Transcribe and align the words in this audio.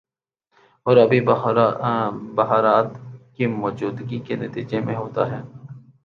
اور 0.85 0.97
آبی 0.97 1.19
بخارات 2.35 2.87
کی 3.35 3.45
موجودگی 3.53 4.19
کے 4.19 4.35
نتیجے 4.35 4.79
میں 4.79 4.95
ہوتا 4.95 5.29
ہے 5.31 5.41